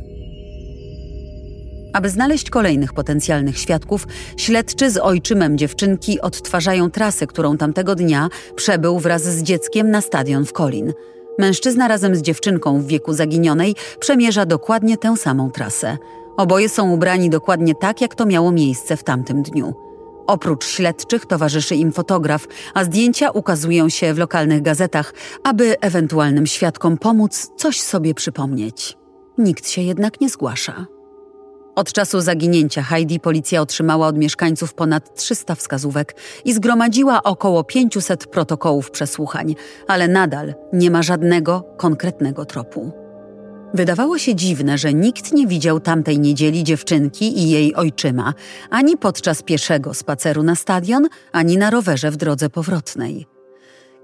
Aby 1.97 2.11
znaleźć 2.11 2.51
kolejnych 2.51 2.93
potencjalnych 2.93 3.59
świadków, 3.59 4.07
śledczy 4.37 4.91
z 4.91 4.97
ojczymem 4.97 5.59
dziewczynki 5.59 6.21
odtwarzają 6.21 6.91
trasę, 6.91 7.27
którą 7.27 7.57
tamtego 7.57 7.95
dnia 7.95 8.29
przebył 8.57 8.99
wraz 8.99 9.23
z 9.23 9.43
dzieckiem 9.43 9.91
na 9.91 10.01
stadion 10.01 10.45
w 10.45 10.53
Kolin. 10.53 10.93
Mężczyzna 11.39 11.89
razem 11.89 12.17
z 12.17 12.23
dziewczynką 12.23 12.81
w 12.81 12.87
wieku 12.87 13.13
zaginionej 13.13 13.75
przemierza 14.01 14.47
dokładnie 14.47 14.97
tę 14.97 15.17
samą 15.17 15.51
trasę. 15.51 15.99
Oboje 16.37 16.69
są 16.69 16.93
ubrani 16.93 17.31
dokładnie 17.31 17.75
tak, 17.75 18.01
jak 18.01 18.15
to 18.15 18.27
miało 18.27 18.53
miejsce 18.53 18.97
w 18.97 19.05
tamtym 19.05 19.43
dniu. 19.43 19.75
Oprócz 20.27 20.67
śledczych 20.67 21.27
towarzyszy 21.27 21.75
im 21.75 21.93
fotograf, 21.93 22.47
a 22.75 22.85
zdjęcia 22.85 23.31
ukazują 23.31 23.89
się 23.89 24.15
w 24.15 24.19
lokalnych 24.19 24.63
gazetach, 24.63 25.15
aby 25.45 25.81
ewentualnym 25.81 26.47
świadkom 26.47 26.99
pomóc 26.99 27.51
coś 27.57 27.81
sobie 27.81 28.15
przypomnieć. 28.15 28.97
Nikt 29.39 29.69
się 29.69 29.83
jednak 29.83 30.21
nie 30.21 30.29
zgłasza. 30.29 30.96
Od 31.77 31.93
czasu 31.93 32.21
zaginięcia 32.21 32.83
Heidi 32.83 33.21
policja 33.21 33.61
otrzymała 33.61 34.07
od 34.07 34.19
mieszkańców 34.19 34.75
ponad 34.75 35.15
300 35.15 35.55
wskazówek 35.55 36.17
i 36.45 36.53
zgromadziła 36.53 37.23
około 37.23 37.65
500 37.65 38.27
protokołów 38.27 38.91
przesłuchań, 38.91 39.55
ale 39.89 40.09
nadal 40.09 40.55
nie 40.73 40.91
ma 40.91 41.03
żadnego 41.03 41.65
konkretnego 41.77 42.45
tropu. 42.45 42.93
Wydawało 43.75 44.19
się 44.19 44.35
dziwne, 44.35 44.79
że 44.79 44.95
nikt 44.95 45.33
nie 45.33 45.47
widział 45.47 45.81
tamtej 45.81 46.19
niedzieli 46.19 46.65
dziewczynki 46.65 47.39
i 47.39 47.51
jej 47.51 47.75
ojczyma, 47.75 48.35
ani 48.71 48.97
podczas 48.97 49.43
pieszego 49.43 49.95
spaceru 49.95 50.43
na 50.43 50.55
stadion, 50.55 51.09
ani 51.33 51.57
na 51.57 51.71
rowerze 51.71 52.11
w 52.11 52.17
drodze 52.17 52.51
powrotnej. 52.51 53.36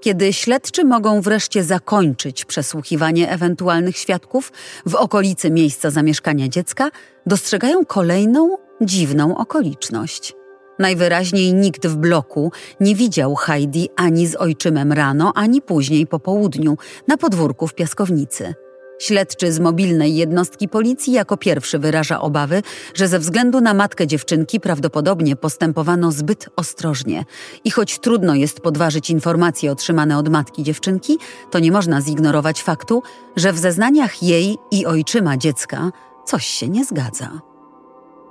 Kiedy 0.03 0.33
śledczy 0.33 0.85
mogą 0.85 1.21
wreszcie 1.21 1.65
zakończyć 1.65 2.45
przesłuchiwanie 2.45 3.31
ewentualnych 3.31 3.97
świadków 3.97 4.53
w 4.87 4.95
okolicy 4.95 5.51
miejsca 5.51 5.91
zamieszkania 5.91 6.49
dziecka, 6.49 6.91
dostrzegają 7.27 7.85
kolejną 7.85 8.57
dziwną 8.81 9.37
okoliczność. 9.37 10.35
Najwyraźniej 10.79 11.55
nikt 11.55 11.87
w 11.87 11.97
bloku 11.97 12.53
nie 12.81 12.95
widział 12.95 13.35
Heidi 13.35 13.89
ani 13.97 14.27
z 14.27 14.37
ojczymem 14.37 14.93
rano, 14.93 15.33
ani 15.35 15.63
później 15.63 16.07
po 16.07 16.21
południu 16.21 16.77
na 17.09 17.17
podwórku 17.17 17.67
w 17.67 17.75
piaskownicy. 17.75 18.55
Śledczy 19.03 19.53
z 19.53 19.59
mobilnej 19.59 20.17
jednostki 20.17 20.69
policji 20.69 21.13
jako 21.13 21.37
pierwszy 21.37 21.79
wyraża 21.79 22.21
obawy, 22.21 22.63
że 22.95 23.09
ze 23.09 23.19
względu 23.19 23.61
na 23.61 23.75
matkę 23.75 24.07
dziewczynki 24.07 24.61
prawdopodobnie 24.61 25.37
postępowano 25.37 26.13
zbyt 26.13 26.49
ostrożnie. 26.57 27.25
I 27.65 27.71
choć 27.71 27.99
trudno 27.99 28.35
jest 28.35 28.61
podważyć 28.61 29.11
informacje 29.11 29.73
otrzymane 29.73 30.19
od 30.19 30.29
matki 30.29 30.63
dziewczynki, 30.63 31.19
to 31.51 31.59
nie 31.59 31.73
można 31.73 32.01
zignorować 32.01 32.63
faktu, 32.63 33.03
że 33.37 33.53
w 33.53 33.59
zeznaniach 33.59 34.23
jej 34.23 34.57
i 34.71 34.87
ojczyma 34.87 35.37
dziecka 35.37 35.91
coś 36.27 36.47
się 36.47 36.69
nie 36.69 36.85
zgadza. 36.85 37.41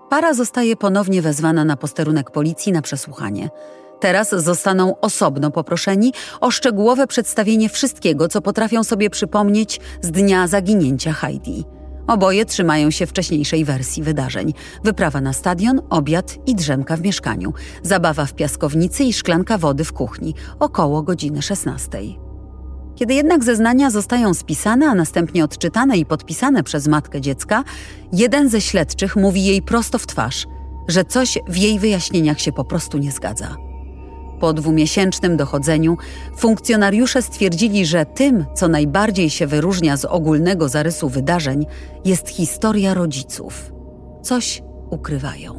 Para 0.10 0.34
zostaje 0.34 0.76
ponownie 0.76 1.22
wezwana 1.22 1.66
na 1.66 1.78
posterunek 1.78 2.32
policji 2.32 2.72
na 2.72 2.82
przesłuchanie. 2.82 3.50
Teraz 4.02 4.30
zostaną 4.30 5.00
osobno 5.00 5.52
poproszeni 5.52 6.14
o 6.42 6.52
szczegółowe 6.52 7.08
przedstawienie 7.08 7.70
wszystkiego, 7.70 8.28
co 8.28 8.42
potrafią 8.42 8.84
sobie 8.84 9.10
przypomnieć 9.10 9.80
z 10.02 10.12
dnia 10.12 10.48
zaginięcia 10.48 11.14
Heidi. 11.14 11.64
Oboje 12.08 12.46
trzymają 12.46 12.92
się 12.92 13.06
wcześniejszej 13.06 13.66
wersji 13.66 14.04
wydarzeń: 14.04 14.54
wyprawa 14.84 15.22
na 15.22 15.34
stadion, 15.34 15.82
obiad 15.90 16.38
i 16.48 16.56
drzemka 16.56 16.98
w 16.98 17.02
mieszkaniu, 17.02 17.54
zabawa 17.84 18.26
w 18.26 18.34
piaskownicy 18.34 19.04
i 19.04 19.14
szklanka 19.14 19.58
wody 19.58 19.84
w 19.84 19.94
kuchni 19.94 20.36
około 20.60 21.04
godziny 21.04 21.42
16. 21.42 22.00
Kiedy 22.96 23.14
jednak 23.14 23.44
zeznania 23.44 23.90
zostają 23.90 24.34
spisane, 24.34 24.86
a 24.88 24.96
następnie 24.96 25.44
odczytane 25.44 25.98
i 25.98 26.06
podpisane 26.06 26.64
przez 26.64 26.88
matkę 26.88 27.22
dziecka, 27.22 27.64
jeden 28.14 28.50
ze 28.50 28.62
śledczych 28.62 29.16
mówi 29.16 29.46
jej 29.46 29.62
prosto 29.62 29.98
w 29.98 30.08
twarz, 30.08 30.48
że 30.88 31.06
coś 31.06 31.38
w 31.48 31.58
jej 31.58 31.80
wyjaśnieniach 31.80 32.40
się 32.40 32.52
po 32.52 32.66
prostu 32.66 32.98
nie 32.98 33.12
zgadza. 33.12 33.71
Po 34.42 34.54
dwumiesięcznym 34.54 35.38
dochodzeniu 35.38 35.98
funkcjonariusze 36.38 37.22
stwierdzili, 37.22 37.86
że 37.86 38.06
tym, 38.06 38.46
co 38.54 38.68
najbardziej 38.68 39.30
się 39.30 39.48
wyróżnia 39.48 39.98
z 39.98 40.06
ogólnego 40.06 40.70
zarysu 40.70 41.10
wydarzeń, 41.10 41.66
jest 42.06 42.30
historia 42.30 42.94
rodziców. 42.94 43.74
Coś 44.22 44.64
ukrywają. 44.90 45.54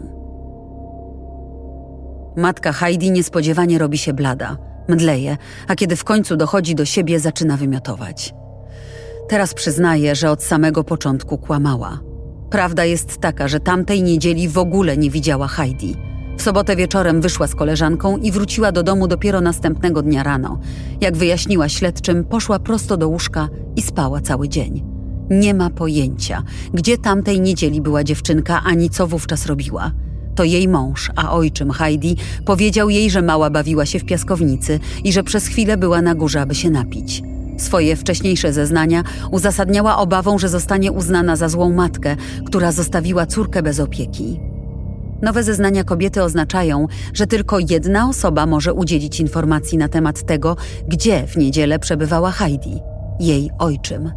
Matka 2.36 2.72
Heidi 2.72 3.10
niespodziewanie 3.10 3.78
robi 3.78 3.98
się 3.98 4.12
blada, 4.12 4.56
mdleje, 4.88 5.36
a 5.68 5.74
kiedy 5.74 5.96
w 5.96 6.04
końcu 6.04 6.36
dochodzi 6.36 6.74
do 6.74 6.84
siebie, 6.84 7.20
zaczyna 7.20 7.56
wymiotować. 7.56 8.34
Teraz 9.28 9.54
przyznaje, 9.54 10.14
że 10.14 10.30
od 10.30 10.42
samego 10.42 10.84
początku 10.84 11.38
kłamała. 11.38 12.00
Prawda 12.50 12.84
jest 12.84 13.18
taka, 13.18 13.48
że 13.48 13.60
tamtej 13.60 14.02
niedzieli 14.02 14.48
w 14.48 14.58
ogóle 14.58 14.96
nie 14.96 15.10
widziała 15.10 15.48
Heidi– 15.48 15.96
w 16.36 16.42
sobotę 16.42 16.76
wieczorem 16.76 17.20
wyszła 17.20 17.46
z 17.46 17.54
koleżanką 17.54 18.16
i 18.16 18.32
wróciła 18.32 18.72
do 18.72 18.82
domu 18.82 19.08
dopiero 19.08 19.40
następnego 19.40 20.02
dnia 20.02 20.22
rano. 20.22 20.58
Jak 21.00 21.16
wyjaśniła 21.16 21.68
śledczym, 21.68 22.24
poszła 22.24 22.58
prosto 22.58 22.96
do 22.96 23.08
łóżka 23.08 23.48
i 23.76 23.82
spała 23.82 24.20
cały 24.20 24.48
dzień. 24.48 24.84
Nie 25.30 25.54
ma 25.54 25.70
pojęcia, 25.70 26.42
gdzie 26.74 26.98
tamtej 26.98 27.40
niedzieli 27.40 27.80
była 27.80 28.04
dziewczynka, 28.04 28.62
ani 28.64 28.90
co 28.90 29.06
wówczas 29.06 29.46
robiła. 29.46 29.92
To 30.34 30.44
jej 30.44 30.68
mąż, 30.68 31.10
a 31.16 31.32
ojczym 31.32 31.70
Heidi, 31.70 32.16
powiedział 32.46 32.90
jej, 32.90 33.10
że 33.10 33.22
mała 33.22 33.50
bawiła 33.50 33.86
się 33.86 33.98
w 33.98 34.04
piaskownicy 34.04 34.80
i 35.04 35.12
że 35.12 35.22
przez 35.22 35.46
chwilę 35.46 35.76
była 35.76 36.02
na 36.02 36.14
górze, 36.14 36.40
aby 36.40 36.54
się 36.54 36.70
napić. 36.70 37.22
Swoje 37.58 37.96
wcześniejsze 37.96 38.52
zeznania 38.52 39.02
uzasadniała 39.30 39.96
obawą, 39.96 40.38
że 40.38 40.48
zostanie 40.48 40.92
uznana 40.92 41.36
za 41.36 41.48
złą 41.48 41.72
matkę, 41.72 42.16
która 42.46 42.72
zostawiła 42.72 43.26
córkę 43.26 43.62
bez 43.62 43.80
opieki. 43.80 44.51
Nowe 45.23 45.43
zeznania 45.43 45.85
kobiety 45.85 46.23
oznaczają, 46.23 46.87
że 47.14 47.26
tylko 47.26 47.59
jedna 47.71 48.09
osoba 48.09 48.47
może 48.47 48.75
udzielić 48.75 49.21
informacji 49.21 49.79
na 49.79 49.88
temat 49.88 50.26
tego, 50.26 50.57
gdzie 50.88 51.26
w 51.26 51.37
niedzielę 51.37 51.79
przebywała 51.79 52.31
Heidi 52.31 52.81
jej 53.21 53.50
ojczym. 53.59 54.12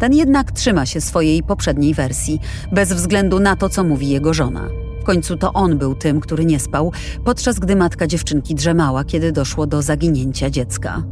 Ten 0.00 0.14
jednak 0.14 0.52
trzyma 0.52 0.86
się 0.86 1.00
swojej 1.00 1.42
poprzedniej 1.42 1.94
wersji, 1.94 2.40
bez 2.72 2.92
względu 2.92 3.40
na 3.40 3.56
to, 3.56 3.68
co 3.68 3.84
mówi 3.84 4.08
jego 4.08 4.34
żona. 4.34 4.68
W 5.02 5.04
końcu 5.04 5.36
to 5.36 5.52
on 5.52 5.78
był 5.78 5.94
tym, 5.94 6.20
który 6.20 6.44
nie 6.44 6.60
spał, 6.60 6.92
podczas 7.24 7.58
gdy 7.58 7.76
matka 7.76 8.06
dziewczynki 8.06 8.54
drzemała, 8.54 9.04
kiedy 9.04 9.32
doszło 9.32 9.66
do 9.66 9.82
zaginięcia 9.82 10.50
dziecka. 10.50 11.02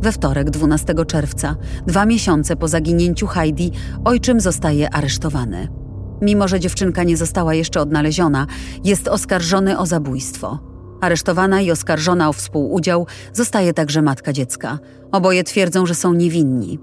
We 0.00 0.12
wtorek, 0.12 0.50
12 0.50 0.94
czerwca, 1.06 1.56
dwa 1.86 2.06
miesiące 2.06 2.56
po 2.56 2.68
zaginięciu 2.68 3.26
Heidi, 3.26 3.72
ojczym 4.04 4.40
zostaje 4.40 4.94
aresztowany. 4.94 5.83
Mimo, 6.24 6.48
że 6.48 6.60
dziewczynka 6.60 7.02
nie 7.02 7.16
została 7.16 7.54
jeszcze 7.54 7.80
odnaleziona, 7.80 8.46
jest 8.84 9.08
oskarżony 9.08 9.78
o 9.78 9.86
zabójstwo. 9.86 10.58
Aresztowana 11.00 11.60
i 11.60 11.70
oskarżona 11.70 12.28
o 12.28 12.32
współudział 12.32 13.06
zostaje 13.32 13.72
także 13.72 14.02
matka 14.02 14.32
dziecka. 14.32 14.78
Oboje 15.12 15.44
twierdzą, 15.44 15.86
że 15.86 15.94
są 15.94 16.14
niewinni. 16.14 16.78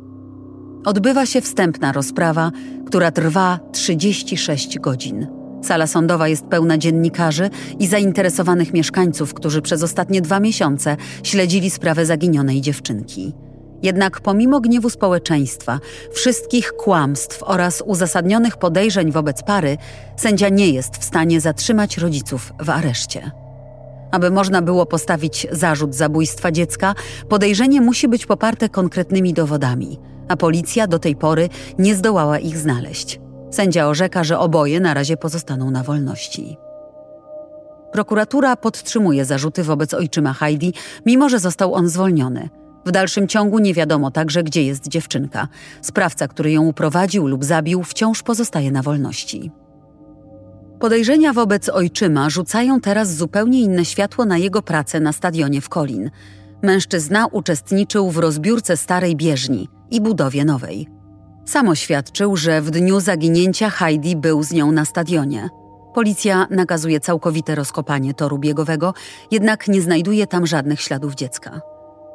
Odbywa 0.86 1.26
się 1.26 1.42
wstępna 1.42 1.92
rozprawa, 1.92 2.52
która 2.88 3.12
trwa 3.12 3.60
36 3.72 4.80
godzin. 4.80 5.28
Sala 5.64 5.88
sądowa 5.88 6.28
jest 6.28 6.46
pełna 6.46 6.78
dziennikarzy 6.78 7.50
i 7.80 7.88
zainteresowanych 7.88 8.74
mieszkańców, 8.74 9.34
którzy 9.34 9.62
przez 9.62 9.84
ostatnie 9.84 10.22
dwa 10.22 10.40
miesiące 10.40 10.98
śledzili 11.24 11.70
sprawę 11.70 12.06
zaginionej 12.06 12.62
dziewczynki. 12.62 13.34
Jednak 13.84 14.20
pomimo 14.20 14.60
gniewu 14.60 14.90
społeczeństwa, 14.90 15.80
wszystkich 16.12 16.74
kłamstw 16.74 17.44
oraz 17.44 17.84
uzasadnionych 17.86 18.58
podejrzeń 18.58 19.12
wobec 19.12 19.44
pary, 19.44 19.78
sędzia 20.18 20.50
nie 20.50 20.70
jest 20.70 20.98
w 20.98 21.04
stanie 21.04 21.42
zatrzymać 21.42 21.98
rodziców 21.98 22.54
w 22.60 22.70
areszcie. 22.70 23.32
Aby 24.12 24.32
można 24.32 24.62
było 24.62 24.86
postawić 24.86 25.48
zarzut 25.52 25.96
zabójstwa 25.96 26.52
dziecka, 26.52 26.96
podejrzenie 27.30 27.82
musi 27.82 28.08
być 28.08 28.26
poparte 28.26 28.70
konkretnymi 28.70 29.34
dowodami, 29.34 30.00
a 30.28 30.38
policja 30.38 30.88
do 30.88 31.00
tej 31.00 31.16
pory 31.16 31.50
nie 31.80 31.96
zdołała 31.96 32.40
ich 32.40 32.58
znaleźć. 32.58 33.20
Sędzia 33.52 33.88
orzeka, 33.88 34.24
że 34.24 34.40
oboje 34.40 34.80
na 34.80 34.94
razie 34.94 35.18
pozostaną 35.18 35.72
na 35.72 35.84
wolności. 35.84 36.58
Prokuratura 37.92 38.56
podtrzymuje 38.56 39.26
zarzuty 39.26 39.64
wobec 39.64 39.94
ojczyma 39.94 40.34
Heidi, 40.34 40.74
mimo 41.06 41.30
że 41.30 41.40
został 41.40 41.74
on 41.74 41.90
zwolniony. 41.90 42.50
W 42.86 42.92
dalszym 42.92 43.28
ciągu 43.28 43.60
nie 43.60 43.74
wiadomo 43.74 44.12
także, 44.12 44.44
gdzie 44.44 44.64
jest 44.64 44.88
dziewczynka. 44.88 45.48
Sprawca, 45.82 46.28
który 46.28 46.52
ją 46.52 46.68
uprowadził 46.68 47.28
lub 47.28 47.46
zabił, 47.46 47.84
wciąż 47.84 48.24
pozostaje 48.24 48.72
na 48.72 48.82
wolności. 48.82 49.52
Podejrzenia 50.80 51.34
wobec 51.34 51.70
ojczyma 51.70 52.30
rzucają 52.30 52.82
teraz 52.82 53.16
zupełnie 53.16 53.62
inne 53.62 53.86
światło 53.86 54.26
na 54.26 54.38
jego 54.38 54.62
pracę 54.62 55.00
na 55.00 55.14
stadionie 55.14 55.62
w 55.62 55.70
Kolin. 55.70 56.12
Mężczyzna 56.62 57.28
uczestniczył 57.28 58.12
w 58.12 58.18
rozbiórce 58.18 58.78
starej 58.78 59.16
bieżni 59.16 59.70
i 59.92 60.02
budowie 60.02 60.46
nowej. 60.46 60.88
Sam 61.46 61.68
oświadczył, 61.68 62.38
że 62.38 62.62
w 62.62 62.72
dniu 62.72 63.00
zaginięcia 63.00 63.70
Heidi 63.70 64.16
był 64.16 64.44
z 64.44 64.52
nią 64.52 64.72
na 64.72 64.86
stadionie. 64.86 65.50
Policja 65.94 66.48
nakazuje 66.50 67.00
całkowite 67.00 67.56
rozkopanie 67.56 68.14
toru 68.14 68.38
biegowego, 68.38 68.94
jednak 69.32 69.68
nie 69.68 69.82
znajduje 69.82 70.28
tam 70.28 70.48
żadnych 70.48 70.82
śladów 70.82 71.16
dziecka. 71.16 71.62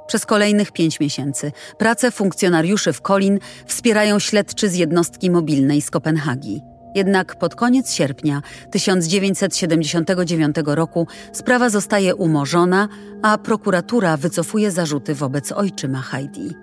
Przez 0.06 0.26
kolejnych 0.26 0.72
pięć 0.72 1.00
miesięcy 1.00 1.52
pracę 1.78 2.10
funkcjonariuszy 2.10 2.92
w 2.92 3.02
Kolin 3.02 3.38
wspierają 3.66 4.18
śledczy 4.18 4.68
z 4.68 4.74
jednostki 4.74 5.30
mobilnej 5.30 5.82
z 5.82 5.90
Kopenhagi. 5.90 6.62
Jednak 6.94 7.38
pod 7.38 7.54
koniec 7.54 7.92
sierpnia 7.92 8.42
1979 8.70 10.56
roku 10.66 11.06
sprawa 11.32 11.70
zostaje 11.70 12.14
umorzona, 12.14 12.88
a 13.22 13.38
prokuratura 13.38 14.16
wycofuje 14.16 14.70
zarzuty 14.70 15.14
wobec 15.14 15.52
ojczyma 15.52 16.02
Heidi. 16.02 16.54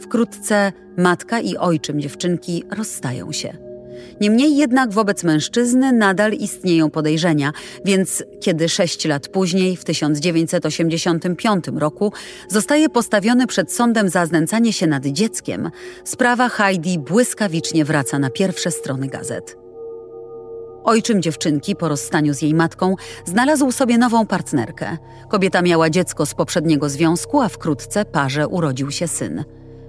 Wkrótce 0.00 0.72
matka 0.96 1.40
i 1.40 1.56
ojczym 1.56 2.00
dziewczynki 2.00 2.64
rozstają 2.70 3.32
się. 3.32 3.65
Niemniej 4.20 4.56
jednak 4.56 4.92
wobec 4.92 5.24
mężczyzny 5.24 5.92
nadal 5.92 6.32
istnieją 6.32 6.90
podejrzenia, 6.90 7.52
więc 7.84 8.24
kiedy 8.40 8.68
sześć 8.68 9.04
lat 9.04 9.28
później, 9.28 9.76
w 9.76 9.84
1985 9.84 11.64
roku, 11.74 12.12
zostaje 12.48 12.88
postawiony 12.88 13.46
przed 13.46 13.72
sądem 13.72 14.08
za 14.08 14.26
znęcanie 14.26 14.72
się 14.72 14.86
nad 14.86 15.06
dzieckiem, 15.06 15.70
sprawa 16.04 16.48
Heidi 16.48 16.98
błyskawicznie 16.98 17.84
wraca 17.84 18.18
na 18.18 18.30
pierwsze 18.30 18.70
strony 18.70 19.08
gazet. 19.08 19.56
Ojczym 20.84 21.22
dziewczynki 21.22 21.76
po 21.76 21.88
rozstaniu 21.88 22.34
z 22.34 22.42
jej 22.42 22.54
matką 22.54 22.94
znalazł 23.24 23.72
sobie 23.72 23.98
nową 23.98 24.26
partnerkę. 24.26 24.96
Kobieta 25.28 25.62
miała 25.62 25.90
dziecko 25.90 26.26
z 26.26 26.34
poprzedniego 26.34 26.88
związku, 26.88 27.40
a 27.40 27.48
wkrótce 27.48 28.04
parze 28.04 28.48
urodził 28.48 28.90
się 28.90 29.08
syn. 29.08 29.44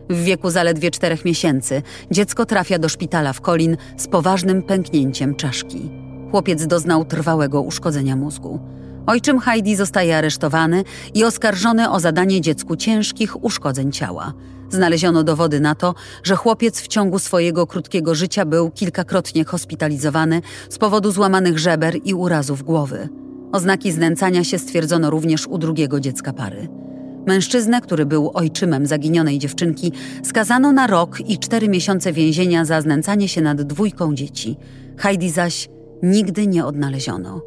W 0.10 0.24
wieku 0.24 0.50
zaledwie 0.50 0.91
czterech 0.91 1.26
miesięcy 1.26 1.82
dziecko 2.12 2.46
trafia 2.46 2.80
do 2.80 2.89
szpitala 2.89 3.34
w 3.34 3.41
Kolin 3.41 3.78
z 3.98 4.08
poważnym 4.08 4.63
pęknięciem 4.63 5.36
czaszki. 5.36 5.89
Chłopiec 6.32 6.67
doznał 6.67 7.06
trwałego 7.06 7.62
uszkodzenia 7.62 8.15
mózgu. 8.15 8.60
Ojczym 9.08 9.39
Heidi 9.39 9.76
zostaje 9.76 10.17
aresztowany 10.17 10.84
i 11.13 11.24
oskarżony 11.24 11.89
o 11.89 12.00
zadanie 12.00 12.41
dziecku 12.41 12.76
ciężkich 12.76 13.43
uszkodzeń 13.43 13.91
ciała. 13.91 14.34
Znaleziono 14.70 15.24
dowody 15.24 15.60
na 15.60 15.76
to, 15.76 15.96
że 16.24 16.36
chłopiec 16.36 16.82
w 16.82 16.88
ciągu 16.88 17.20
swojego 17.20 17.67
krótkiego 17.67 18.15
życia 18.15 18.46
był 18.46 18.72
kilkakrotnie 18.72 19.46
hospitalizowany 19.46 20.41
z 20.70 20.78
powodu 20.78 21.12
złamanych 21.12 21.60
żeber 21.60 21.96
i 22.04 22.13
urazów 22.13 22.63
głowy. 22.63 23.10
Oznaki 23.52 23.91
znęcania 23.91 24.43
się 24.43 24.60
stwierdzono 24.60 25.10
również 25.10 25.48
u 25.48 25.58
drugiego 25.58 26.00
dziecka 26.00 26.34
pary. 26.34 26.87
Mężczyznę, 27.28 27.82
który 27.82 28.06
był 28.06 28.32
ojczymem 28.34 28.86
zaginionej 28.86 29.40
dziewczynki, 29.40 29.92
skazano 30.24 30.72
na 30.72 30.88
rok 30.88 31.20
i 31.30 31.40
cztery 31.40 31.70
miesiące 31.70 32.13
więzienia 32.13 32.66
za 32.66 32.82
znęcanie 32.82 33.28
się 33.28 33.42
nad 33.42 33.62
dwójką 33.62 34.16
dzieci. 34.16 34.58
Heidi 34.98 35.30
zaś 35.30 35.70
nigdy 36.04 36.48
nie 36.48 36.66
odnaleziono 36.66 37.42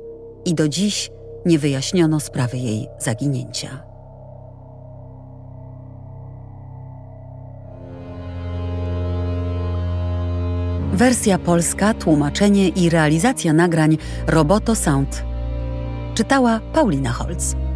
i 0.44 0.54
do 0.54 0.68
dziś 0.68 1.10
nie 1.46 1.58
wyjaśniono 1.58 2.20
sprawy 2.20 2.56
jej 2.56 2.86
zaginięcia. 2.98 3.82
Wersja 10.92 11.38
polska, 11.38 11.94
tłumaczenie 11.94 12.68
i 12.68 12.90
realizacja 12.90 13.52
nagrań 13.52 13.98
Roboto 14.26 14.74
Sound. 14.74 15.24
Czytała 16.14 16.60
Paulina 16.72 17.10
Holz. 17.10 17.69